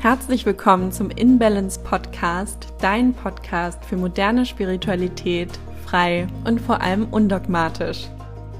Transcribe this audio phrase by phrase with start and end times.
[0.00, 5.50] Herzlich willkommen zum InBalance Podcast, dein Podcast für moderne Spiritualität,
[5.84, 8.08] frei und vor allem undogmatisch.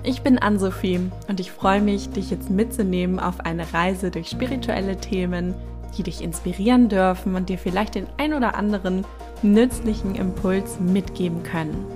[0.02, 4.98] Ich bin Ann-Sophie und ich freue mich, dich jetzt mitzunehmen auf eine Reise durch spirituelle
[4.98, 5.54] Themen,
[5.96, 9.06] die dich inspirieren dürfen und dir vielleicht den ein oder anderen
[9.40, 11.86] nützlichen Impuls mitgeben können.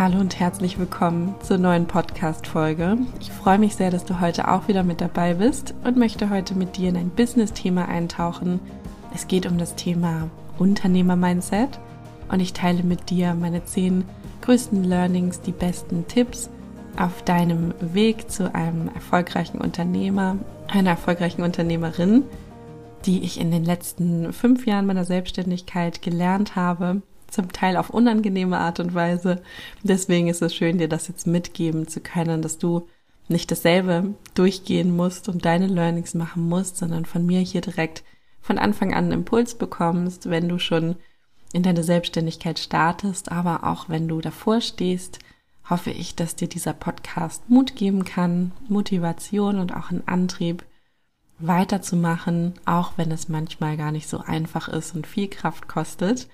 [0.00, 2.96] Hallo und herzlich willkommen zur neuen Podcast-Folge.
[3.20, 6.54] Ich freue mich sehr, dass du heute auch wieder mit dabei bist und möchte heute
[6.54, 8.60] mit dir in ein Business-Thema eintauchen.
[9.14, 11.78] Es geht um das Thema Unternehmer-Mindset
[12.30, 14.06] und ich teile mit dir meine zehn
[14.40, 16.48] größten Learnings, die besten Tipps
[16.98, 22.24] auf deinem Weg zu einem erfolgreichen Unternehmer, einer erfolgreichen Unternehmerin,
[23.04, 28.58] die ich in den letzten fünf Jahren meiner Selbstständigkeit gelernt habe zum Teil auf unangenehme
[28.58, 29.42] Art und Weise.
[29.82, 32.86] Deswegen ist es schön, dir das jetzt mitgeben zu können, dass du
[33.28, 38.02] nicht dasselbe durchgehen musst und deine Learnings machen musst, sondern von mir hier direkt
[38.40, 40.96] von Anfang an einen Impuls bekommst, wenn du schon
[41.52, 45.18] in deine Selbstständigkeit startest, aber auch wenn du davor stehst,
[45.68, 50.64] hoffe ich, dass dir dieser Podcast Mut geben kann, Motivation und auch einen Antrieb
[51.38, 56.28] weiterzumachen, auch wenn es manchmal gar nicht so einfach ist und viel Kraft kostet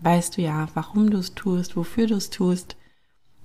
[0.00, 2.76] weißt du ja, warum du es tust, wofür du es tust.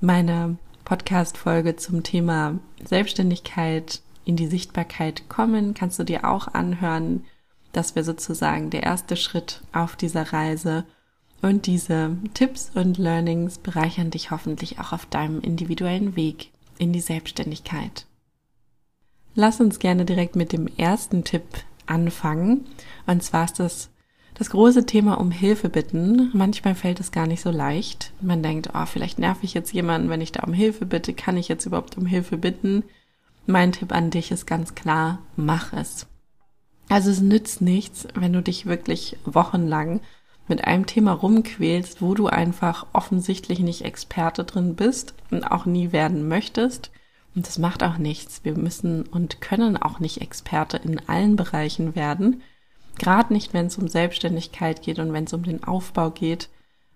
[0.02, 7.26] Meine Podcast-Folge zum Thema Selbstständigkeit in die Sichtbarkeit kommen, kannst du dir auch anhören.
[7.74, 10.86] Das wäre sozusagen der erste Schritt auf dieser Reise.
[11.42, 17.02] Und diese Tipps und Learnings bereichern dich hoffentlich auch auf deinem individuellen Weg in die
[17.02, 18.06] Selbstständigkeit.
[19.36, 21.46] Lass uns gerne direkt mit dem ersten Tipp
[21.86, 22.66] anfangen.
[23.06, 23.90] Und zwar ist das
[24.40, 26.32] das große Thema um Hilfe bitten.
[26.34, 28.14] Manchmal fällt es gar nicht so leicht.
[28.22, 31.14] Man denkt, oh, vielleicht nerv ich jetzt jemanden, wenn ich da um Hilfe bitte.
[31.14, 32.84] Kann ich jetzt überhaupt um Hilfe bitten?
[33.46, 36.08] Mein Tipp an dich ist ganz klar, mach es.
[36.88, 40.00] Also es nützt nichts, wenn du dich wirklich wochenlang
[40.48, 45.92] mit einem Thema rumquälst, wo du einfach offensichtlich nicht Experte drin bist und auch nie
[45.92, 46.92] werden möchtest.
[47.36, 48.46] Und das macht auch nichts.
[48.46, 52.42] Wir müssen und können auch nicht Experte in allen Bereichen werden.
[53.00, 56.50] Gerade nicht, wenn es um Selbstständigkeit geht und wenn es um den Aufbau geht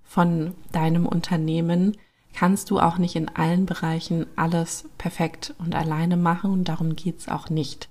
[0.03, 1.97] von deinem Unternehmen,
[2.33, 7.29] kannst du auch nicht in allen Bereichen alles perfekt und alleine machen und darum geht's
[7.29, 7.87] auch nicht.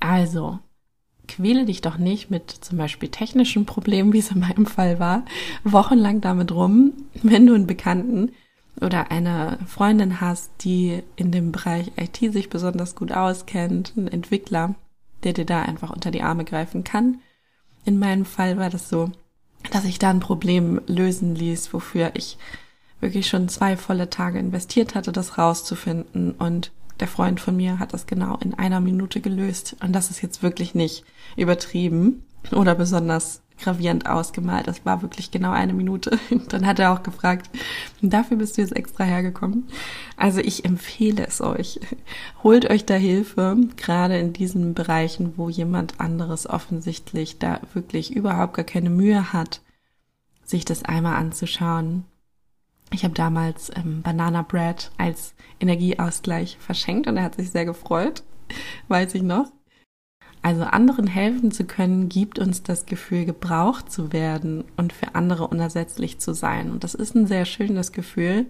[0.00, 0.58] Also,
[1.28, 5.24] quäle dich doch nicht mit zum Beispiel technischen Problemen, wie es in meinem Fall war,
[5.64, 8.32] wochenlang damit rum, wenn du einen Bekannten
[8.80, 14.74] oder eine Freundin hast, die in dem Bereich IT sich besonders gut auskennt, einen Entwickler,
[15.24, 17.18] der dir da einfach unter die Arme greifen kann
[17.84, 19.10] in meinem Fall war das so,
[19.70, 22.38] dass ich da ein Problem lösen ließ, wofür ich
[23.00, 26.32] wirklich schon zwei volle Tage investiert hatte, das rauszufinden.
[26.32, 29.76] Und der Freund von mir hat das genau in einer Minute gelöst.
[29.82, 31.04] Und das ist jetzt wirklich nicht
[31.36, 34.66] übertrieben oder besonders gravierend ausgemalt.
[34.66, 36.18] Das war wirklich genau eine Minute.
[36.48, 37.50] Dann hat er auch gefragt,
[38.02, 39.68] dafür bist du jetzt extra hergekommen.
[40.16, 41.80] Also ich empfehle es euch.
[42.42, 48.54] Holt euch da Hilfe, gerade in diesen Bereichen, wo jemand anderes offensichtlich da wirklich überhaupt
[48.54, 49.60] gar keine Mühe hat,
[50.44, 52.04] sich das einmal anzuschauen.
[52.92, 58.22] Ich habe damals ähm, Banana Bread als Energieausgleich verschenkt und er hat sich sehr gefreut,
[58.88, 59.50] weiß ich noch.
[60.44, 65.48] Also anderen helfen zu können, gibt uns das Gefühl, gebraucht zu werden und für andere
[65.48, 66.70] unersetzlich zu sein.
[66.70, 68.44] Und das ist ein sehr schönes Gefühl.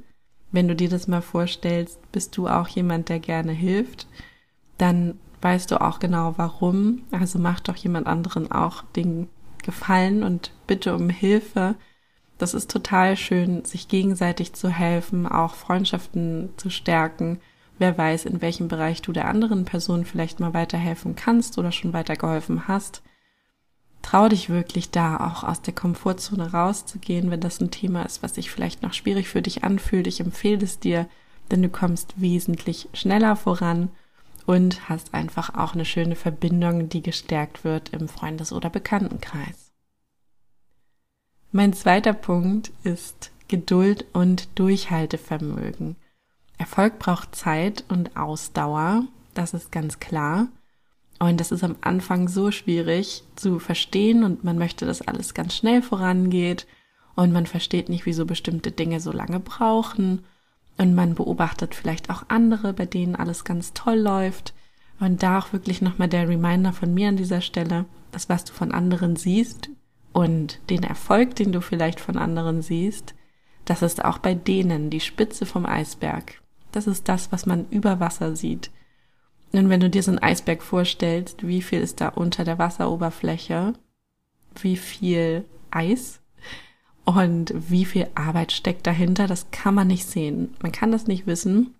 [0.50, 4.09] Wenn du dir das mal vorstellst, bist du auch jemand, der gerne hilft,
[4.77, 7.03] dann weißt du auch genau warum.
[7.12, 9.28] Also mach doch jemand anderen auch den
[9.62, 11.76] Gefallen und bitte um Hilfe.
[12.38, 17.38] Das ist total schön, sich gegenseitig zu helfen, auch Freundschaften zu stärken
[17.78, 21.92] Wer weiß, in welchem Bereich du der anderen Person vielleicht mal weiterhelfen kannst oder schon
[21.92, 23.02] weitergeholfen hast.
[24.02, 28.34] Trau dich wirklich da auch aus der Komfortzone rauszugehen, wenn das ein Thema ist, was
[28.34, 30.06] sich vielleicht noch schwierig für dich anfühlt.
[30.06, 31.08] Ich empfehle es dir,
[31.50, 33.90] denn du kommst wesentlich schneller voran
[34.46, 39.72] und hast einfach auch eine schöne Verbindung, die gestärkt wird im Freundes- oder Bekanntenkreis.
[41.50, 45.96] Mein zweiter Punkt ist Geduld und Durchhaltevermögen.
[46.58, 49.04] Erfolg braucht Zeit und Ausdauer,
[49.34, 50.48] das ist ganz klar.
[51.18, 55.54] Und das ist am Anfang so schwierig zu verstehen und man möchte, dass alles ganz
[55.54, 56.66] schnell vorangeht
[57.14, 60.24] und man versteht nicht, wieso bestimmte Dinge so lange brauchen
[60.76, 64.54] und man beobachtet vielleicht auch andere, bei denen alles ganz toll läuft.
[65.00, 68.52] Und da auch wirklich nochmal der Reminder von mir an dieser Stelle, das, was du
[68.52, 69.70] von anderen siehst
[70.12, 73.14] und den Erfolg, den du vielleicht von anderen siehst,
[73.64, 76.40] das ist auch bei denen die Spitze vom Eisberg.
[76.75, 78.73] Das ist das, was man über Wasser sieht.
[79.53, 83.75] Und wenn du dir so einen Eisberg vorstellst, wie viel ist da unter der Wasseroberfläche?
[84.61, 86.21] Wie viel Eis?
[87.05, 89.29] Und wie viel Arbeit steckt dahinter?
[89.29, 90.56] Das kann man nicht sehen.
[90.62, 91.76] Man kann das nicht wissen.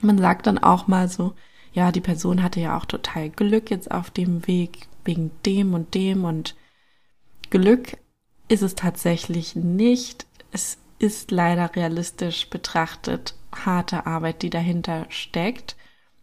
[0.00, 1.34] Man sagt dann auch mal so,
[1.74, 5.92] ja, die Person hatte ja auch total Glück jetzt auf dem Weg wegen dem und
[5.94, 6.56] dem und
[7.50, 7.98] Glück
[8.48, 10.26] ist es tatsächlich nicht.
[10.52, 15.76] Es ist leider realistisch betrachtet harte Arbeit, die dahinter steckt,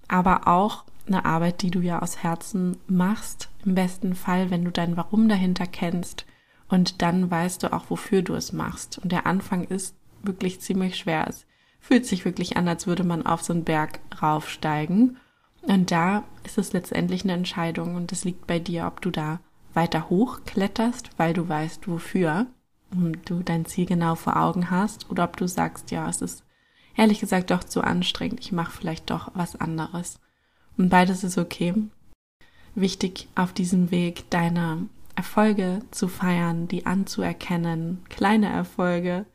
[0.07, 4.71] aber auch eine Arbeit, die du ja aus Herzen machst, im besten Fall, wenn du
[4.71, 6.25] dein Warum dahinter kennst
[6.69, 9.00] und dann weißt du auch, wofür du es machst.
[9.00, 11.27] Und der Anfang ist wirklich ziemlich schwer.
[11.27, 11.45] Es
[11.80, 15.18] fühlt sich wirklich an, als würde man auf so einen Berg raufsteigen.
[15.62, 19.39] Und da ist es letztendlich eine Entscheidung und es liegt bei dir, ob du da
[19.74, 22.47] weiter hoch kletterst, weil du weißt, wofür
[22.91, 26.44] und du dein Ziel genau vor Augen hast, oder ob du sagst, ja, es ist
[26.95, 30.19] ehrlich gesagt doch zu anstrengend, ich mache vielleicht doch was anderes.
[30.78, 31.74] Und beides ist okay.
[32.75, 39.25] Wichtig auf diesem Weg deine Erfolge zu feiern, die anzuerkennen, kleine Erfolge,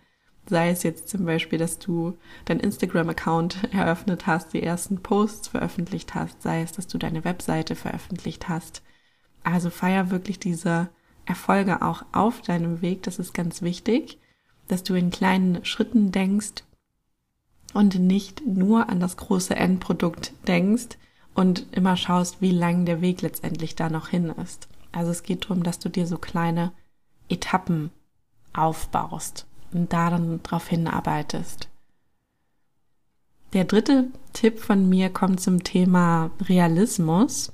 [0.48, 6.14] sei es jetzt zum Beispiel, dass du dein Instagram-Account eröffnet hast, die ersten Posts veröffentlicht
[6.14, 8.82] hast, sei es, dass du deine Webseite veröffentlicht hast,
[9.44, 10.88] also feier wirklich diese
[11.26, 13.02] Erfolge auch auf deinem Weg.
[13.02, 14.18] Das ist ganz wichtig,
[14.66, 16.64] dass du in kleinen Schritten denkst
[17.74, 20.96] und nicht nur an das große Endprodukt denkst
[21.34, 24.68] und immer schaust, wie lang der Weg letztendlich da noch hin ist.
[24.92, 26.72] Also es geht darum, dass du dir so kleine
[27.28, 27.90] Etappen
[28.52, 31.68] aufbaust und da dann drauf hinarbeitest.
[33.52, 37.52] Der dritte Tipp von mir kommt zum Thema Realismus.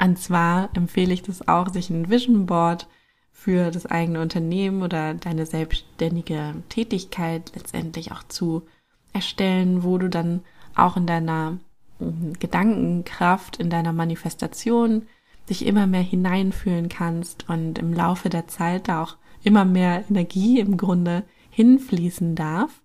[0.00, 2.88] Und zwar empfehle ich das auch, sich ein Vision Board
[3.30, 8.62] für das eigene Unternehmen oder deine selbstständige Tätigkeit letztendlich auch zu
[9.14, 10.42] erstellen, wo du dann
[10.74, 11.58] auch in deiner
[11.98, 15.06] mhm, Gedankenkraft, in deiner Manifestation
[15.48, 20.60] dich immer mehr hineinfühlen kannst und im Laufe der Zeit da auch immer mehr Energie
[20.60, 22.82] im Grunde hinfließen darf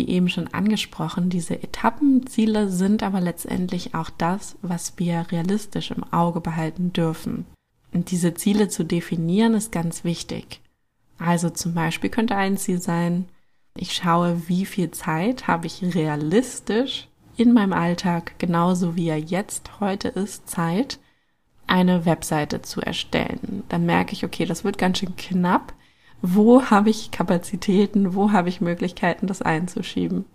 [0.00, 6.04] wie eben schon angesprochen, diese Etappenziele sind aber letztendlich auch das, was wir realistisch im
[6.12, 7.46] Auge behalten dürfen.
[7.92, 10.60] Und diese Ziele zu definieren ist ganz wichtig.
[11.18, 13.26] Also zum Beispiel könnte ein Ziel sein,
[13.80, 19.80] ich schaue, wie viel Zeit habe ich realistisch in meinem Alltag, genauso wie er jetzt
[19.80, 20.98] heute ist, Zeit,
[21.66, 23.62] eine Webseite zu erstellen.
[23.68, 25.72] Dann merke ich, okay, das wird ganz schön knapp
[26.22, 30.26] wo habe ich Kapazitäten, wo habe ich Möglichkeiten, das einzuschieben.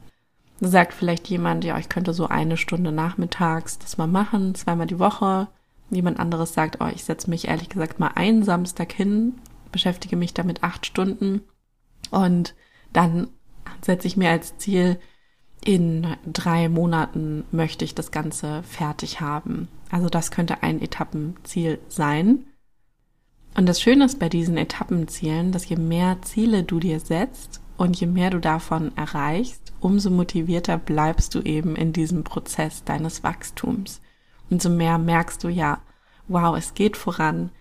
[0.59, 4.99] Sagt vielleicht jemand, ja, ich könnte so eine Stunde nachmittags das mal machen, zweimal die
[4.99, 5.47] Woche.
[5.91, 9.33] Jemand anderes sagt, oh, ich setze mich ehrlich gesagt mal einen Samstag hin,
[9.71, 11.41] beschäftige mich damit acht Stunden
[12.09, 12.55] und
[12.95, 13.27] dann
[13.81, 14.99] setze ich mir als Ziel,
[15.63, 19.67] in drei Monaten möchte ich das Ganze fertig haben.
[19.89, 22.45] Also das könnte ein Etappenziel sein.
[23.57, 27.99] Und das Schöne ist bei diesen Etappenzielen, dass je mehr Ziele du dir setzt und
[27.99, 34.01] je mehr du davon erreichst, umso motivierter bleibst du eben in diesem Prozess deines Wachstums.
[34.49, 35.81] Und so mehr merkst du ja,
[36.27, 37.51] wow, es geht voran.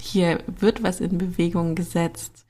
[0.00, 2.46] Hier wird was in Bewegung gesetzt.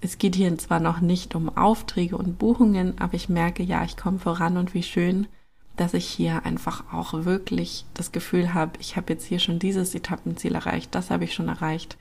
[0.00, 3.96] Es geht hier zwar noch nicht um Aufträge und Buchungen, aber ich merke, ja, ich
[3.96, 5.26] komme voran und wie schön,
[5.76, 9.94] dass ich hier einfach auch wirklich das Gefühl habe, ich habe jetzt hier schon dieses
[9.94, 11.98] Etappenziel erreicht, das habe ich schon erreicht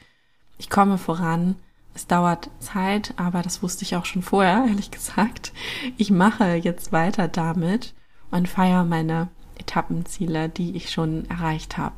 [0.57, 1.55] ich komme voran.
[1.93, 5.53] Es dauert Zeit, aber das wusste ich auch schon vorher, ehrlich gesagt.
[5.97, 7.93] Ich mache jetzt weiter damit
[8.31, 11.95] und feiere meine Etappenziele, die ich schon erreicht habe.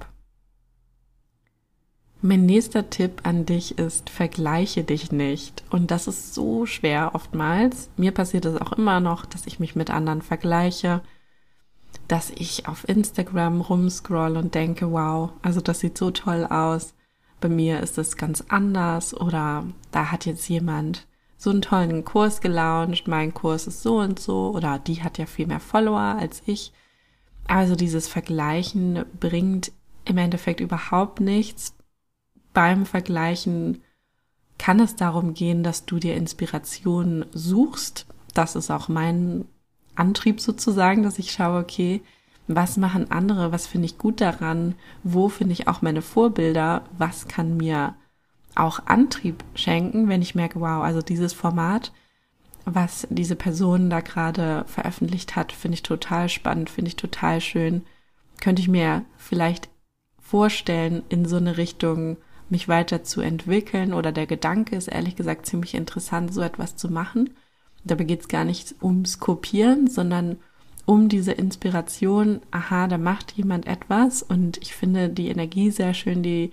[2.21, 5.63] Mein nächster Tipp an dich ist, vergleiche dich nicht.
[5.69, 7.89] Und das ist so schwer oftmals.
[7.95, 11.01] Mir passiert es auch immer noch, dass ich mich mit anderen vergleiche,
[12.07, 16.93] dass ich auf Instagram rumscroll und denke, wow, also das sieht so toll aus
[17.39, 21.07] bei mir ist es ganz anders oder da hat jetzt jemand
[21.37, 25.25] so einen tollen Kurs gelauncht, mein Kurs ist so und so oder die hat ja
[25.25, 26.73] viel mehr Follower als ich.
[27.47, 29.71] Also dieses Vergleichen bringt
[30.05, 31.75] im Endeffekt überhaupt nichts.
[32.53, 33.81] Beim Vergleichen
[34.57, 38.05] kann es darum gehen, dass du dir Inspiration suchst.
[38.33, 39.45] Das ist auch mein
[39.95, 42.01] Antrieb sozusagen, dass ich schaue, okay,
[42.47, 47.27] was machen andere, was finde ich gut daran, wo finde ich auch meine Vorbilder, was
[47.27, 47.95] kann mir
[48.55, 51.91] auch Antrieb schenken, wenn ich merke, wow, also dieses Format,
[52.65, 57.83] was diese Person da gerade veröffentlicht hat, finde ich total spannend, finde ich total schön.
[58.41, 59.69] Könnte ich mir vielleicht
[60.19, 62.17] vorstellen, in so eine Richtung
[62.51, 67.31] mich weiterzuentwickeln oder der Gedanke ist ehrlich gesagt ziemlich interessant, so etwas zu machen.
[67.83, 70.37] Dabei geht es gar nicht ums Kopieren, sondern
[70.85, 76.23] um diese Inspiration, aha, da macht jemand etwas und ich finde die Energie sehr schön,
[76.23, 76.51] die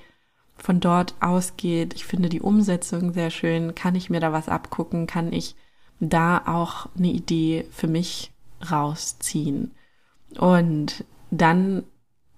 [0.57, 1.95] von dort ausgeht.
[1.95, 3.75] Ich finde die Umsetzung sehr schön.
[3.75, 5.07] Kann ich mir da was abgucken?
[5.07, 5.55] Kann ich
[6.01, 8.33] da auch eine Idee für mich
[8.71, 9.73] rausziehen?
[10.39, 11.85] Und dann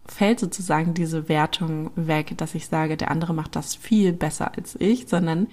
[0.09, 4.77] fällt sozusagen diese Wertung weg, dass ich sage, der andere macht das viel besser als
[4.81, 5.49] ich, sondern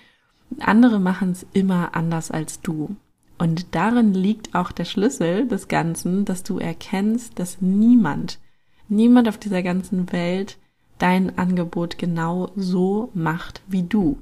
[0.59, 2.95] andere machen es immer anders als du.
[3.38, 8.39] Und darin liegt auch der Schlüssel des Ganzen, dass du erkennst, dass niemand,
[8.88, 10.57] niemand auf dieser ganzen Welt
[11.00, 14.17] dein Angebot genau so macht wie du.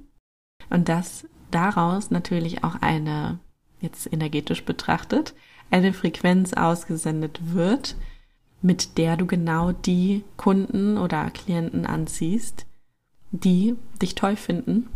[0.72, 3.38] Und dass daraus natürlich auch eine,
[3.82, 5.36] jetzt energetisch betrachtet,
[5.70, 7.96] eine Frequenz ausgesendet wird,
[8.64, 12.66] mit der du genau die Kunden oder Klienten anziehst,
[13.32, 14.88] die dich toll finden.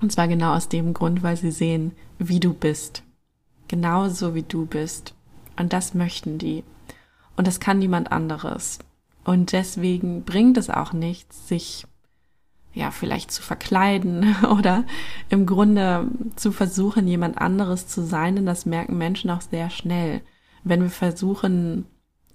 [0.00, 3.02] Und zwar genau aus dem Grund, weil sie sehen, wie du bist.
[3.68, 5.14] Genauso wie du bist.
[5.58, 6.64] Und das möchten die.
[7.36, 8.78] Und das kann niemand anderes.
[9.22, 11.86] Und deswegen bringt es auch nichts, sich
[12.72, 14.84] ja vielleicht zu verkleiden oder
[15.28, 18.36] im Grunde zu versuchen, jemand anderes zu sein.
[18.36, 20.22] Denn das merken Menschen auch sehr schnell.
[20.64, 21.84] Wenn wir versuchen,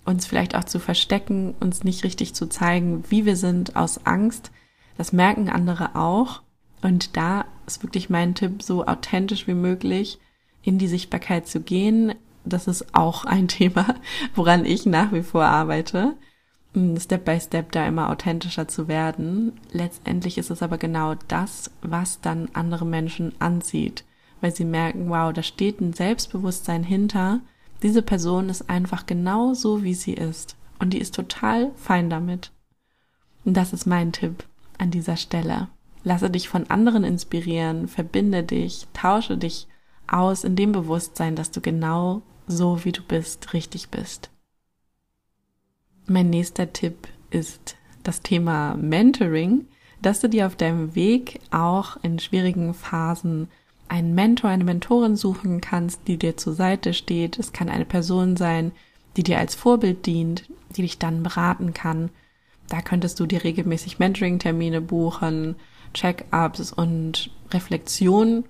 [0.05, 4.51] uns vielleicht auch zu verstecken, uns nicht richtig zu zeigen, wie wir sind, aus Angst,
[4.97, 6.41] das merken andere auch.
[6.81, 10.19] Und da ist wirklich mein Tipp, so authentisch wie möglich
[10.61, 12.13] in die Sichtbarkeit zu gehen.
[12.43, 13.95] Das ist auch ein Thema,
[14.35, 16.15] woran ich nach wie vor arbeite
[16.97, 19.53] Step by Step da immer authentischer zu werden.
[19.71, 24.03] Letztendlich ist es aber genau das, was dann andere Menschen anzieht,
[24.41, 27.41] weil sie merken, wow, da steht ein Selbstbewusstsein hinter.
[27.83, 30.55] Diese Person ist einfach genau so, wie sie ist.
[30.79, 32.51] Und die ist total fein damit.
[33.43, 34.45] Und das ist mein Tipp
[34.77, 35.67] an dieser Stelle.
[36.03, 39.67] Lasse dich von anderen inspirieren, verbinde dich, tausche dich
[40.07, 44.29] aus in dem Bewusstsein, dass du genau so, wie du bist, richtig bist.
[46.05, 49.67] Mein nächster Tipp ist das Thema Mentoring,
[50.01, 53.47] dass du dir auf deinem Weg auch in schwierigen Phasen
[53.93, 57.37] einen Mentor, eine Mentorin suchen kannst, die dir zur Seite steht.
[57.37, 58.71] Es kann eine Person sein,
[59.15, 60.45] die dir als Vorbild dient,
[60.75, 62.09] die dich dann beraten kann.
[62.69, 65.55] Da könntest du dir regelmäßig Mentoring-Termine buchen,
[65.93, 68.45] Check-ups und Reflexionen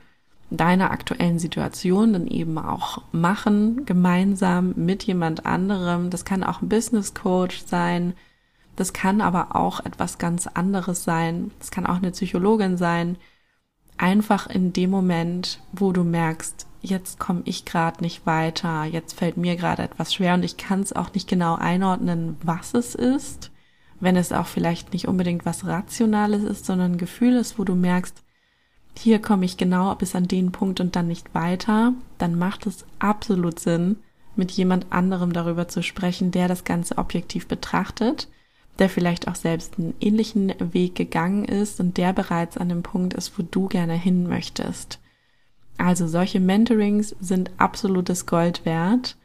[0.50, 6.10] deiner aktuellen Situation dann eben auch machen, gemeinsam mit jemand anderem.
[6.10, 8.14] Das kann auch ein Business Coach sein.
[8.78, 11.52] Das kann aber auch etwas ganz anderes sein.
[11.60, 13.18] Das kann auch eine Psychologin sein.
[13.98, 19.38] Einfach in dem Moment, wo du merkst, jetzt komme ich gerade nicht weiter, jetzt fällt
[19.38, 23.52] mir gerade etwas schwer und ich kann es auch nicht genau einordnen, was es ist,
[24.00, 27.76] wenn es auch vielleicht nicht unbedingt was Rationales ist, sondern ein Gefühl ist, wo du
[27.76, 28.22] merkst,
[28.98, 32.86] hier komme ich genau bis an den Punkt und dann nicht weiter, dann macht es
[33.00, 33.98] absolut Sinn,
[34.36, 38.28] mit jemand anderem darüber zu sprechen, der das Ganze objektiv betrachtet,
[38.80, 43.14] der vielleicht auch selbst einen ähnlichen Weg gegangen ist und der bereits an dem Punkt
[43.14, 45.00] ist, wo du gerne hin möchtest.
[45.78, 49.18] Also solche Mentorings sind absolutes Gold wert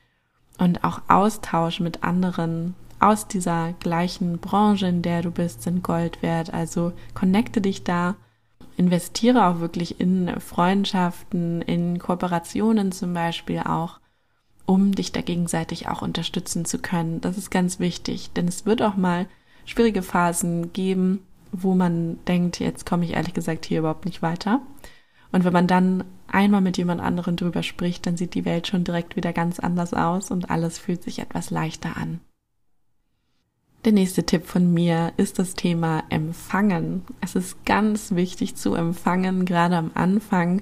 [0.58, 6.22] und auch Austausch mit anderen aus dieser gleichen Branche, in der du bist, sind Gold
[6.22, 6.52] wert.
[6.52, 8.16] Also connecte dich da
[8.78, 13.98] investiere auch wirklich in Freundschaften, in Kooperationen zum Beispiel auch,
[14.68, 17.22] um dich da gegenseitig auch unterstützen zu können.
[17.22, 19.26] Das ist ganz wichtig, denn es wird auch mal
[19.64, 21.20] schwierige Phasen geben,
[21.52, 24.60] wo man denkt, jetzt komme ich ehrlich gesagt hier überhaupt nicht weiter.
[25.32, 28.84] Und wenn man dann einmal mit jemand anderen drüber spricht, dann sieht die Welt schon
[28.84, 32.20] direkt wieder ganz anders aus und alles fühlt sich etwas leichter an.
[33.86, 37.06] Der nächste Tipp von mir ist das Thema Empfangen.
[37.22, 40.60] Es ist ganz wichtig zu empfangen, gerade am Anfang.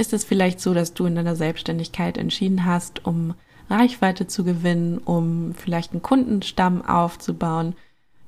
[0.00, 3.34] Ist es vielleicht so, dass du in deiner Selbstständigkeit entschieden hast, um
[3.68, 7.74] Reichweite zu gewinnen, um vielleicht einen Kundenstamm aufzubauen,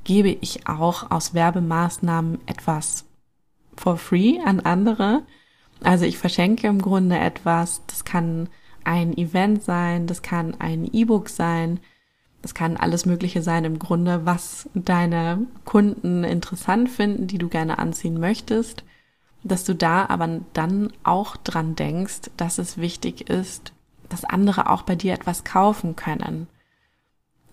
[0.05, 3.07] gebe ich auch aus Werbemaßnahmen etwas
[3.75, 5.23] for free an andere.
[5.83, 7.81] Also ich verschenke im Grunde etwas.
[7.87, 8.50] Das kann
[8.85, 11.81] ein Event sein, das kann ein E-Book sein,
[12.43, 17.79] es kann alles Mögliche sein im Grunde, was deine Kunden interessant finden, die du gerne
[17.79, 18.85] anziehen möchtest,
[19.44, 23.72] dass du da aber dann auch dran denkst, dass es wichtig ist,
[24.08, 26.46] dass andere auch bei dir etwas kaufen können.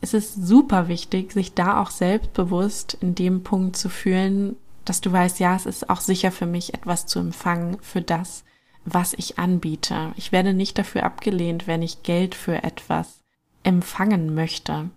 [0.02, 4.56] Es ist super wichtig, sich da auch selbstbewusst in dem Punkt zu fühlen,
[4.86, 8.44] dass du weißt, ja, es ist auch sicher für mich, etwas zu empfangen für das,
[8.86, 10.14] was ich anbiete.
[10.16, 13.20] Ich werde nicht dafür abgelehnt, wenn ich Geld für etwas
[13.64, 14.90] empfangen möchte.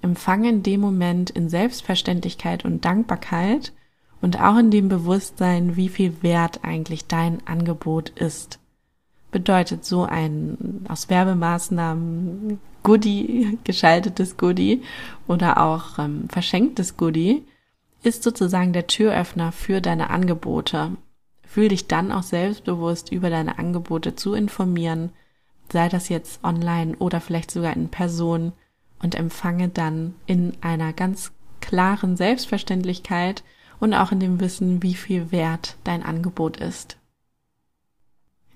[0.00, 3.72] Empfange in dem Moment in Selbstverständlichkeit und Dankbarkeit
[4.20, 8.58] und auch in dem Bewusstsein, wie viel wert eigentlich dein Angebot ist.
[9.30, 14.82] Bedeutet so ein aus Werbemaßnahmen Goodie, geschaltetes Goodie
[15.26, 17.44] oder auch ähm, verschenktes Goodie
[18.02, 20.92] ist sozusagen der Türöffner für deine Angebote.
[21.46, 25.10] Fühl dich dann auch selbstbewusst über deine Angebote zu informieren,
[25.72, 28.52] sei das jetzt online oder vielleicht sogar in Person
[29.02, 33.42] und empfange dann in einer ganz klaren Selbstverständlichkeit
[33.80, 36.96] und auch in dem Wissen, wie viel wert dein Angebot ist.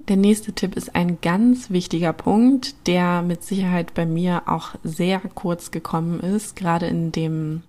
[0.09, 5.21] Der nächste Tipp ist ein ganz wichtiger Punkt, der mit Sicherheit bei mir auch sehr
[5.21, 7.63] kurz gekommen ist, gerade in dem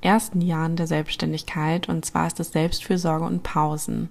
[0.00, 4.10] ersten Jahren der Selbstständigkeit, und zwar ist es Selbstfürsorge und Pausen.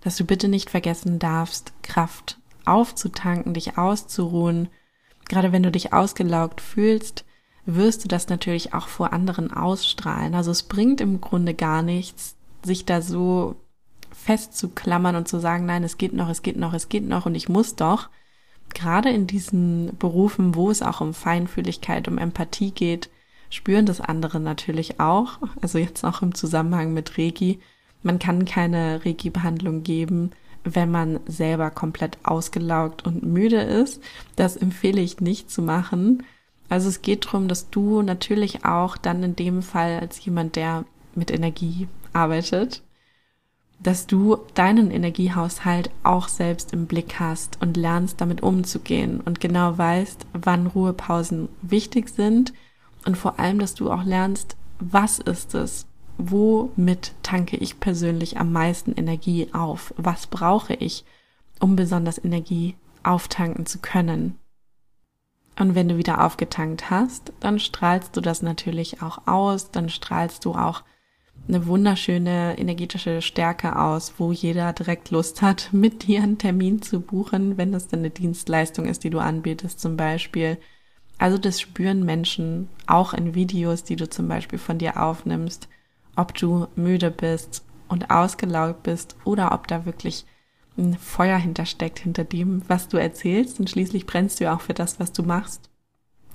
[0.00, 4.68] Dass du bitte nicht vergessen darfst, Kraft aufzutanken, dich auszuruhen.
[5.28, 7.24] Gerade wenn du dich ausgelaugt fühlst,
[7.76, 10.34] wirst du das natürlich auch vor anderen ausstrahlen.
[10.34, 13.56] Also es bringt im Grunde gar nichts, sich da so
[14.12, 17.34] festzuklammern und zu sagen, nein, es geht noch, es geht noch, es geht noch und
[17.34, 18.08] ich muss doch.
[18.74, 23.10] Gerade in diesen Berufen, wo es auch um Feinfühligkeit, um Empathie geht,
[23.48, 25.38] spüren das andere natürlich auch.
[25.60, 27.60] Also jetzt auch im Zusammenhang mit Regi.
[28.02, 30.30] Man kann keine Regi-Behandlung geben,
[30.64, 34.02] wenn man selber komplett ausgelaugt und müde ist.
[34.36, 36.22] Das empfehle ich nicht zu machen.
[36.70, 40.84] Also es geht darum, dass du natürlich auch dann in dem Fall als jemand, der
[41.14, 42.82] mit Energie arbeitet,
[43.82, 49.76] dass du deinen Energiehaushalt auch selbst im Blick hast und lernst damit umzugehen und genau
[49.76, 52.52] weißt, wann Ruhepausen wichtig sind
[53.04, 55.86] und vor allem, dass du auch lernst, was ist es,
[56.18, 59.92] womit tanke ich persönlich am meisten Energie auf?
[59.96, 61.04] Was brauche ich,
[61.58, 64.38] um besonders Energie auftanken zu können?
[65.58, 70.44] Und wenn du wieder aufgetankt hast, dann strahlst du das natürlich auch aus, dann strahlst
[70.44, 70.82] du auch
[71.48, 77.00] eine wunderschöne energetische Stärke aus, wo jeder direkt Lust hat, mit dir einen Termin zu
[77.00, 80.58] buchen, wenn das dann eine Dienstleistung ist, die du anbietest zum Beispiel.
[81.18, 85.68] Also das spüren Menschen auch in Videos, die du zum Beispiel von dir aufnimmst,
[86.16, 90.24] ob du müde bist und ausgelaugt bist oder ob da wirklich
[90.80, 94.74] ein Feuer hintersteckt hinter dem, was du erzählst und schließlich brennst du ja auch für
[94.74, 95.70] das, was du machst.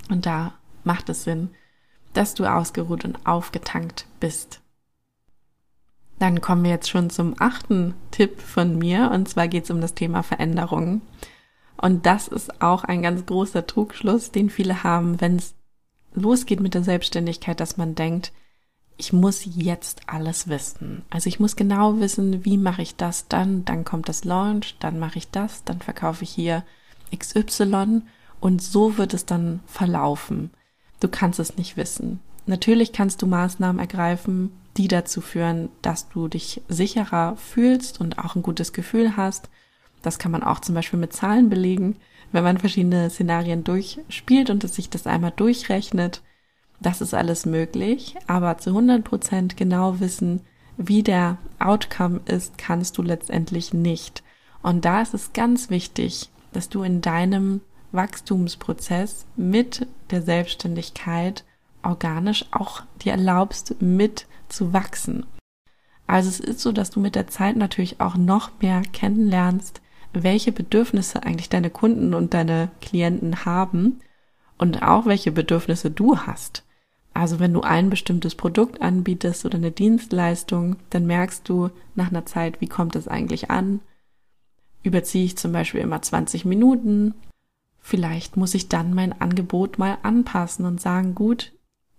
[0.09, 0.53] Und da
[0.83, 1.49] macht es Sinn,
[2.13, 4.61] dass du ausgeruht und aufgetankt bist.
[6.19, 9.81] Dann kommen wir jetzt schon zum achten Tipp von mir und zwar geht es um
[9.81, 11.01] das Thema Veränderung.
[11.77, 15.55] Und das ist auch ein ganz großer Trugschluss, den viele haben, wenn es
[16.13, 18.31] losgeht mit der Selbstständigkeit, dass man denkt,
[18.97, 21.03] ich muss jetzt alles wissen.
[21.09, 24.99] Also ich muss genau wissen, wie mache ich das dann, dann kommt das Launch, dann
[24.99, 26.63] mache ich das, dann verkaufe ich hier
[27.15, 28.01] XY
[28.39, 30.51] und so wird es dann verlaufen.
[30.99, 32.19] Du kannst es nicht wissen.
[32.45, 38.35] Natürlich kannst du Maßnahmen ergreifen, die dazu führen, dass du dich sicherer fühlst und auch
[38.35, 39.49] ein gutes Gefühl hast.
[40.01, 41.95] Das kann man auch zum Beispiel mit Zahlen belegen,
[42.31, 46.21] wenn man verschiedene Szenarien durchspielt und sich das einmal durchrechnet.
[46.79, 50.41] Das ist alles möglich, aber zu 100 Prozent genau wissen,
[50.77, 54.23] wie der Outcome ist, kannst du letztendlich nicht.
[54.61, 57.61] Und da ist es ganz wichtig, dass du in deinem
[57.91, 61.45] Wachstumsprozess mit der Selbstständigkeit
[61.83, 65.25] organisch auch dir erlaubst, mit zu wachsen.
[66.07, 69.81] Also es ist so, dass du mit der Zeit natürlich auch noch mehr kennenlernst,
[70.13, 74.01] welche Bedürfnisse eigentlich deine Kunden und deine Klienten haben
[74.57, 76.63] und auch welche Bedürfnisse du hast.
[77.15, 82.25] Also wenn du ein bestimmtes Produkt anbietest oder eine Dienstleistung, dann merkst du nach einer
[82.25, 83.79] Zeit, wie kommt es eigentlich an?
[84.83, 87.15] Überziehe ich zum Beispiel immer 20 Minuten?
[87.79, 91.53] Vielleicht muss ich dann mein Angebot mal anpassen und sagen, gut,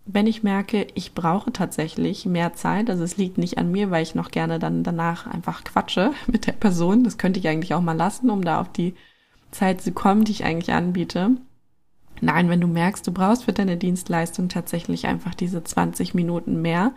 [0.04, 4.02] wenn ich merke, ich brauche tatsächlich mehr Zeit, also es liegt nicht an mir, weil
[4.02, 7.80] ich noch gerne dann danach einfach quatsche mit der Person, das könnte ich eigentlich auch
[7.80, 8.94] mal lassen, um da auf die
[9.50, 11.38] Zeit zu kommen, die ich eigentlich anbiete.
[12.20, 16.94] Nein, wenn du merkst, du brauchst für deine Dienstleistung tatsächlich einfach diese 20 Minuten mehr,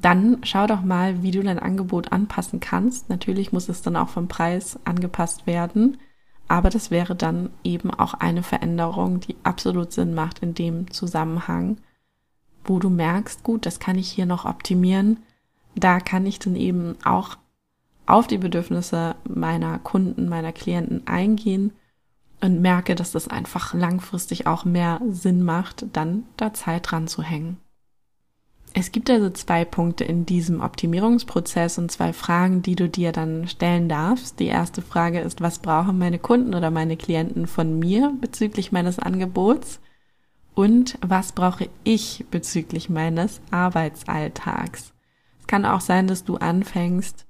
[0.00, 3.08] dann schau doch mal, wie du dein Angebot anpassen kannst.
[3.08, 5.98] Natürlich muss es dann auch vom Preis angepasst werden,
[6.46, 11.78] aber das wäre dann eben auch eine Veränderung, die absolut Sinn macht in dem Zusammenhang
[12.64, 15.18] wo du merkst, gut, das kann ich hier noch optimieren.
[15.74, 17.36] Da kann ich dann eben auch
[18.06, 21.72] auf die Bedürfnisse meiner Kunden, meiner Klienten eingehen
[22.44, 27.22] und merke, dass das einfach langfristig auch mehr Sinn macht, dann da Zeit dran zu
[27.22, 27.58] hängen.
[28.76, 33.46] Es gibt also zwei Punkte in diesem Optimierungsprozess und zwei Fragen, die du dir dann
[33.46, 34.40] stellen darfst.
[34.40, 38.98] Die erste Frage ist, was brauchen meine Kunden oder meine Klienten von mir bezüglich meines
[38.98, 39.80] Angebots?
[40.54, 44.92] und was brauche ich bezüglich meines Arbeitsalltags.
[45.40, 47.26] Es kann auch sein, dass du anfängst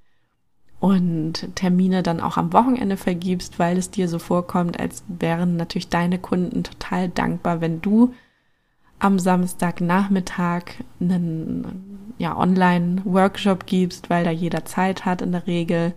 [0.85, 5.89] und Termine dann auch am Wochenende vergibst, weil es dir so vorkommt, als wären natürlich
[5.89, 8.13] deine Kunden total dankbar, wenn du
[8.99, 10.65] am Samstagnachmittag
[11.01, 15.95] einen ja, Online-Workshop gibst, weil da jeder Zeit hat in der Regel.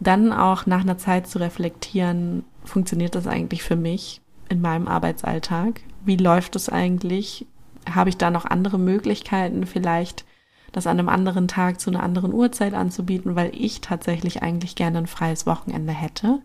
[0.00, 5.82] Dann auch nach einer Zeit zu reflektieren, funktioniert das eigentlich für mich in meinem Arbeitsalltag?
[6.04, 7.46] Wie läuft es eigentlich?
[7.88, 10.24] Habe ich da noch andere Möglichkeiten, vielleicht
[10.72, 14.98] das an einem anderen Tag zu einer anderen Uhrzeit anzubieten, weil ich tatsächlich eigentlich gerne
[14.98, 16.40] ein freies Wochenende hätte?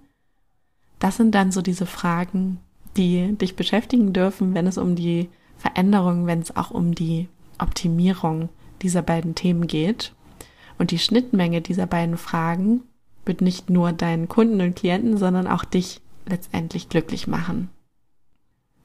[0.99, 2.60] Das sind dann so diese Fragen,
[2.97, 7.27] die dich beschäftigen dürfen, wenn es um die Veränderung, wenn es auch um die
[7.60, 8.49] Optimierung
[8.81, 10.13] dieser beiden Themen geht.
[10.77, 12.81] Und die Schnittmenge dieser beiden Fragen
[13.25, 17.69] wird nicht nur deinen Kunden und Klienten, sondern auch dich letztendlich glücklich machen.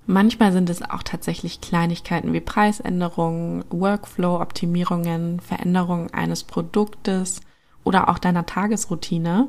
[0.06, 7.40] Manchmal sind es auch tatsächlich Kleinigkeiten wie Preisänderungen, Workflow-Optimierungen, Veränderungen eines Produktes
[7.82, 9.48] oder auch deiner Tagesroutine,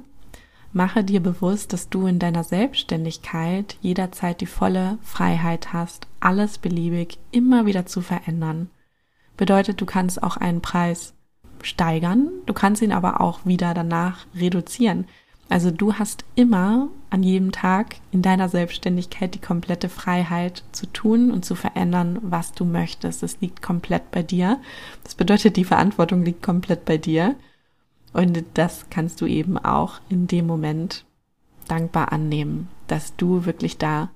[0.74, 7.17] Mache dir bewusst, dass du in deiner Selbstständigkeit jederzeit die volle Freiheit hast, alles beliebig
[7.32, 8.70] immer wieder zu verändern.
[9.38, 11.13] Bedeutet, du kannst auch einen Preis
[11.63, 15.08] steigern, du kannst ihn aber auch wieder danach reduzieren.
[15.50, 21.32] Also du hast immer an jedem Tag in deiner Selbstständigkeit die komplette Freiheit zu tun
[21.32, 23.24] und zu verändern, was du möchtest.
[23.24, 24.60] Es liegt komplett bei dir.
[25.04, 27.36] Das bedeutet, die Verantwortung liegt komplett bei dir.
[28.12, 31.06] Und das kannst du eben auch in dem Moment
[31.68, 34.10] dankbar annehmen, dass du wirklich da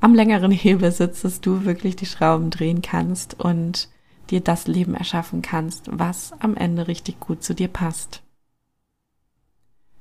[0.00, 3.88] am längeren Hebel sitzt, dass du wirklich die Schrauben drehen kannst und
[4.30, 8.22] dir das Leben erschaffen kannst, was am Ende richtig gut zu dir passt.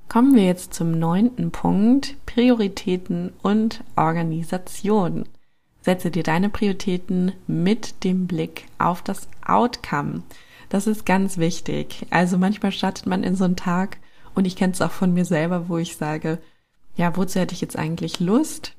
[0.09, 5.27] Kommen wir jetzt zum neunten Punkt, Prioritäten und Organisation.
[5.81, 10.23] Setze dir deine Prioritäten mit dem Blick auf das Outcome.
[10.69, 12.05] Das ist ganz wichtig.
[12.09, 13.97] Also manchmal startet man in so einen Tag
[14.33, 16.39] und ich kenne es auch von mir selber, wo ich sage,
[16.95, 18.75] ja, wozu hätte ich jetzt eigentlich Lust?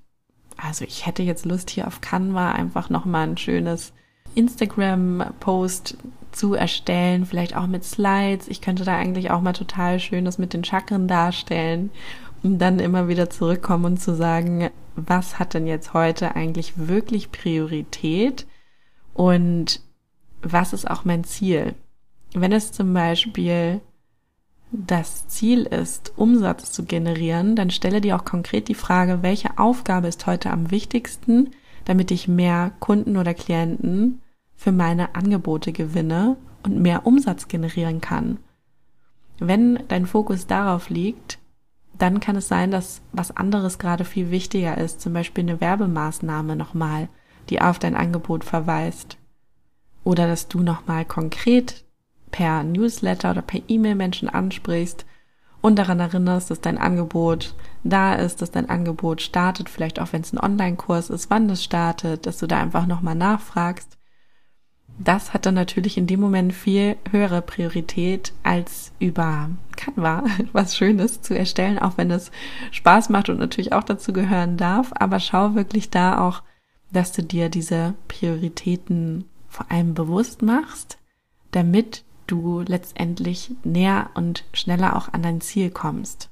[0.56, 3.92] Also ich hätte jetzt Lust hier auf Canva einfach nochmal ein schönes
[4.34, 5.96] Instagram-Post
[6.32, 8.48] zu erstellen, vielleicht auch mit Slides.
[8.48, 11.90] Ich könnte da eigentlich auch mal total schönes mit den Chakren darstellen
[12.42, 17.32] und dann immer wieder zurückkommen und zu sagen, was hat denn jetzt heute eigentlich wirklich
[17.32, 18.46] Priorität
[19.14, 19.80] und
[20.42, 21.74] was ist auch mein Ziel?
[22.34, 23.80] Wenn es zum Beispiel
[24.70, 30.08] das Ziel ist, Umsatz zu generieren, dann stelle dir auch konkret die Frage, welche Aufgabe
[30.08, 31.50] ist heute am wichtigsten,
[31.88, 34.20] damit ich mehr Kunden oder Klienten
[34.54, 38.40] für meine Angebote gewinne und mehr Umsatz generieren kann.
[39.38, 41.38] Wenn dein Fokus darauf liegt,
[41.96, 46.56] dann kann es sein, dass was anderes gerade viel wichtiger ist, zum Beispiel eine Werbemaßnahme
[46.56, 47.08] nochmal,
[47.48, 49.16] die auf dein Angebot verweist.
[50.04, 51.86] Oder dass du nochmal konkret
[52.30, 55.06] per Newsletter oder per E-Mail Menschen ansprichst
[55.60, 60.22] und daran erinnerst, dass dein Angebot da ist, dass dein Angebot startet, vielleicht auch wenn
[60.22, 63.98] es ein Online-Kurs ist, wann das startet, dass du da einfach nochmal nachfragst.
[65.00, 71.22] Das hat dann natürlich in dem Moment viel höhere Priorität als über Canva was Schönes
[71.22, 72.32] zu erstellen, auch wenn es
[72.72, 74.92] Spaß macht und natürlich auch dazu gehören darf.
[74.98, 76.42] Aber schau wirklich da auch,
[76.90, 80.98] dass du dir diese Prioritäten vor allem bewusst machst,
[81.52, 86.30] damit du letztendlich näher und schneller auch an dein Ziel kommst.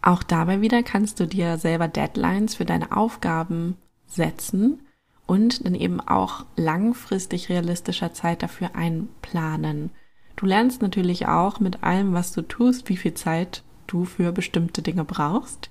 [0.00, 3.76] Auch dabei wieder kannst du dir selber Deadlines für deine Aufgaben
[4.06, 4.82] setzen
[5.26, 9.90] und dann eben auch langfristig realistischer Zeit dafür einplanen.
[10.36, 14.82] Du lernst natürlich auch mit allem, was du tust, wie viel Zeit du für bestimmte
[14.82, 15.70] Dinge brauchst.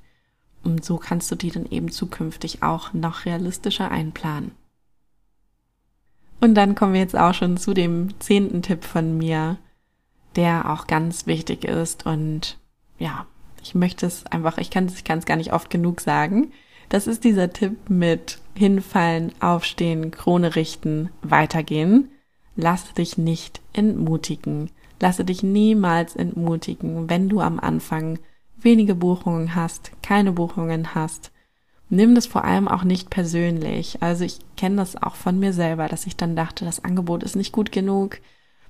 [0.63, 4.51] Und so kannst du die dann eben zukünftig auch noch realistischer einplanen.
[6.41, 9.57] Und dann kommen wir jetzt auch schon zu dem zehnten Tipp von mir,
[10.35, 12.05] der auch ganz wichtig ist.
[12.05, 12.57] Und
[12.97, 13.27] ja,
[13.61, 16.51] ich möchte es einfach, ich kann es gar nicht oft genug sagen.
[16.89, 22.09] Das ist dieser Tipp mit hinfallen, aufstehen, Krone richten, weitergehen.
[22.55, 24.71] Lasse dich nicht entmutigen.
[24.99, 28.19] Lasse dich niemals entmutigen, wenn du am Anfang
[28.57, 31.31] wenige Buchungen hast, keine Buchungen hast
[31.91, 34.01] nimm das vor allem auch nicht persönlich.
[34.01, 37.35] Also ich kenne das auch von mir selber, dass ich dann dachte, das Angebot ist
[37.35, 38.19] nicht gut genug,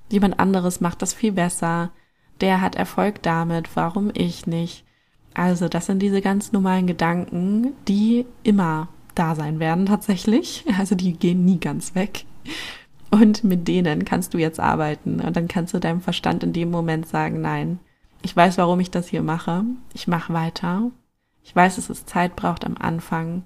[0.09, 1.91] jemand anderes macht das viel besser,
[2.41, 4.83] der hat Erfolg damit, warum ich nicht?
[5.33, 10.65] Also das sind diese ganz normalen Gedanken, die immer da sein werden tatsächlich.
[10.77, 12.25] Also die gehen nie ganz weg.
[13.11, 15.21] Und mit denen kannst du jetzt arbeiten.
[15.21, 17.79] Und dann kannst du deinem Verstand in dem Moment sagen, nein,
[18.23, 19.63] ich weiß, warum ich das hier mache.
[19.93, 20.91] Ich mache weiter.
[21.43, 23.43] Ich weiß, dass es Zeit braucht am Anfang.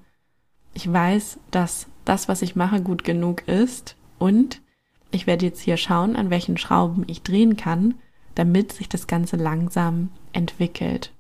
[0.74, 3.96] Ich weiß, dass das, was ich mache, gut genug ist.
[4.20, 4.62] Und
[5.12, 7.96] ich werde jetzt hier schauen, an welchen Schrauben ich drehen kann,
[8.36, 11.12] damit sich das Ganze langsam entwickelt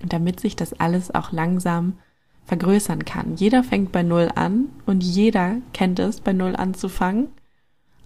[0.00, 1.98] und damit sich das alles auch langsam
[2.44, 3.36] vergrößern kann.
[3.36, 7.28] Jeder fängt bei Null an und jeder kennt es, bei Null anzufangen.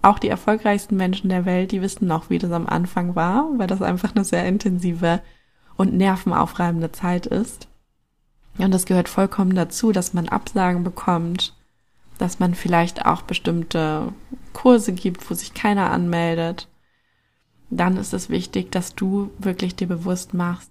[0.03, 3.67] Auch die erfolgreichsten Menschen der Welt, die wissen noch, wie das am Anfang war, weil
[3.67, 5.21] das einfach eine sehr intensive
[5.77, 7.69] und nervenaufreibende Zeit ist.
[8.59, 11.55] Und das gehört vollkommen dazu, dass man Absagen bekommt,
[12.19, 14.13] dass man vielleicht auch bestimmte
[14.53, 16.69] Kurse gibt, wo sich keiner anmeldet.
[17.69, 20.71] Dann ist es wichtig, dass du wirklich dir bewusst machst,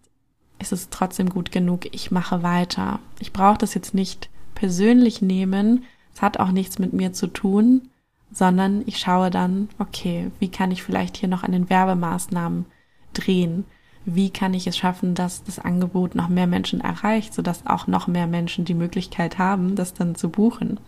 [0.59, 2.99] ist es trotzdem gut genug, ich mache weiter.
[3.19, 7.89] Ich brauche das jetzt nicht persönlich nehmen, es hat auch nichts mit mir zu tun,
[8.31, 12.65] sondern ich schaue dann, okay, wie kann ich vielleicht hier noch an den Werbemaßnahmen
[13.13, 13.65] drehen?
[14.05, 18.05] Wie kann ich es schaffen, dass das Angebot noch mehr Menschen erreicht, sodass auch noch
[18.05, 20.79] mehr Menschen die Möglichkeit haben, das dann zu buchen?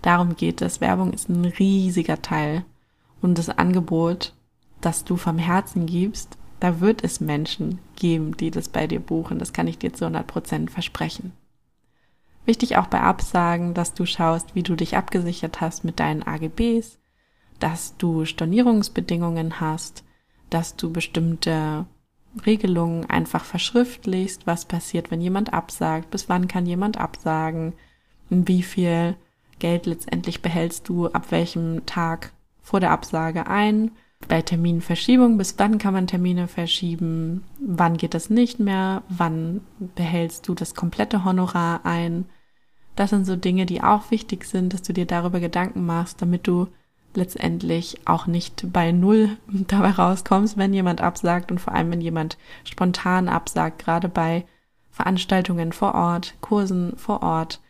[0.00, 0.80] Darum geht es.
[0.80, 2.64] Werbung ist ein riesiger Teil.
[3.20, 4.32] Und das Angebot,
[4.80, 9.38] das du vom Herzen gibst, da wird es Menschen geben, die das bei dir buchen.
[9.38, 11.32] Das kann ich dir zu 100 Prozent versprechen.
[12.46, 16.98] Wichtig auch bei Absagen, dass du schaust, wie du dich abgesichert hast mit deinen AGBs,
[17.58, 20.04] dass du Stornierungsbedingungen hast,
[20.50, 21.86] dass du bestimmte
[22.44, 27.74] Regelungen einfach verschriftlichst, was passiert, wenn jemand absagt, bis wann kann jemand absagen,
[28.28, 29.16] wie viel
[29.58, 33.92] Geld letztendlich behältst du ab welchem Tag vor der Absage ein,
[34.26, 39.60] bei Terminverschiebung, bis wann kann man Termine verschieben, wann geht das nicht mehr, wann
[39.94, 42.26] behältst du das komplette Honorar ein.
[42.96, 46.46] Das sind so Dinge, die auch wichtig sind, dass du dir darüber Gedanken machst, damit
[46.46, 46.68] du
[47.16, 52.38] letztendlich auch nicht bei Null dabei rauskommst, wenn jemand absagt und vor allem, wenn jemand
[52.64, 54.44] spontan absagt, gerade bei
[54.90, 57.60] Veranstaltungen vor Ort, Kursen vor Ort,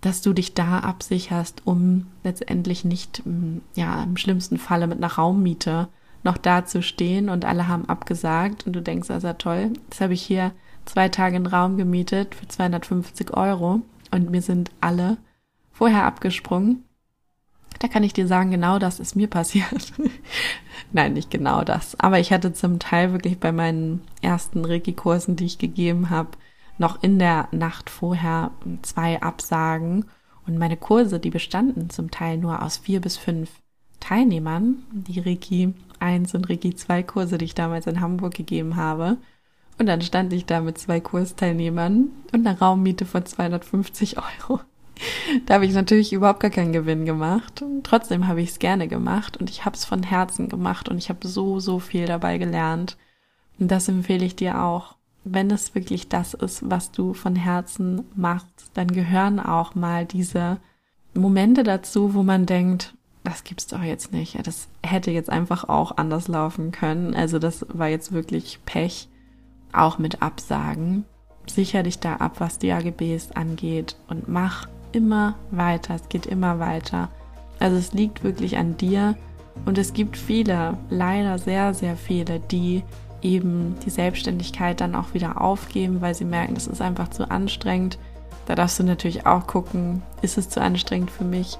[0.00, 5.12] dass du dich da absicherst, um letztendlich nicht, mm, ja, im schlimmsten Falle mit einer
[5.12, 5.88] Raummiete
[6.24, 10.12] noch da zu stehen und alle haben abgesagt und du denkst, also toll, jetzt habe
[10.12, 10.52] ich hier
[10.84, 15.18] zwei Tage einen Raum gemietet für 250 Euro und mir sind alle
[15.72, 16.84] vorher abgesprungen.
[17.78, 19.92] Da kann ich dir sagen, genau das ist mir passiert.
[20.92, 21.98] Nein, nicht genau das.
[22.00, 26.30] Aber ich hatte zum Teil wirklich bei meinen ersten Reiki-Kursen, die ich gegeben habe,
[26.78, 28.50] noch in der Nacht vorher
[28.82, 30.06] zwei Absagen
[30.46, 33.50] und meine Kurse, die bestanden zum Teil nur aus vier bis fünf
[34.00, 39.18] Teilnehmern, die Reiki 1 und Reiki 2 Kurse, die ich damals in Hamburg gegeben habe.
[39.78, 44.60] Und dann stand ich da mit zwei Kursteilnehmern und einer Raummiete von 250 Euro.
[45.46, 47.62] Da habe ich natürlich überhaupt gar keinen Gewinn gemacht.
[47.62, 50.98] Und trotzdem habe ich es gerne gemacht und ich habe es von Herzen gemacht und
[50.98, 52.96] ich habe so, so viel dabei gelernt.
[53.58, 54.98] Und das empfehle ich dir auch
[55.32, 60.58] wenn es wirklich das ist, was du von Herzen machst, dann gehören auch mal diese
[61.14, 64.38] Momente dazu, wo man denkt, das gibt's doch jetzt nicht.
[64.46, 67.14] Das hätte jetzt einfach auch anders laufen können.
[67.14, 69.08] Also das war jetzt wirklich Pech,
[69.72, 71.04] auch mit Absagen.
[71.46, 75.94] Sicher dich da ab, was die AGBs angeht und mach immer weiter.
[75.94, 77.08] Es geht immer weiter.
[77.58, 79.16] Also es liegt wirklich an dir
[79.64, 82.82] und es gibt viele, leider sehr, sehr viele, die
[83.22, 87.98] eben die Selbstständigkeit dann auch wieder aufgeben, weil sie merken, das ist einfach zu anstrengend.
[88.46, 91.58] Da darfst du natürlich auch gucken, ist es zu anstrengend für mich?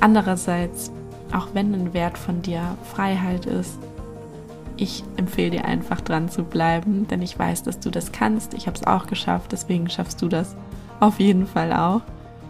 [0.00, 0.92] Andererseits,
[1.32, 3.78] auch wenn ein Wert von dir Freiheit ist,
[4.76, 8.52] ich empfehle dir einfach dran zu bleiben, denn ich weiß, dass du das kannst.
[8.52, 10.54] Ich habe es auch geschafft, deswegen schaffst du das
[11.00, 12.02] auf jeden Fall auch.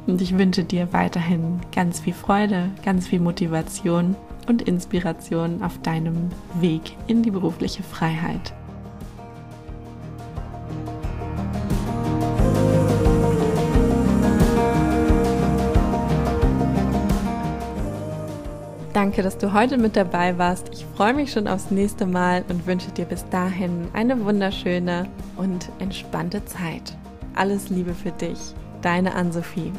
[0.06, 4.14] Und ich wünsche dir weiterhin ganz viel Freude, ganz viel Motivation
[4.46, 8.54] und Inspiration auf deinem Weg in die berufliche Freiheit.
[18.92, 20.70] Danke, dass du heute mit dabei warst.
[20.72, 25.68] Ich freue mich schon aufs nächste Mal und wünsche dir bis dahin eine wunderschöne und
[25.80, 26.96] entspannte Zeit.
[27.34, 28.38] Alles Liebe für dich,
[28.80, 29.70] deine Ann-Sophie.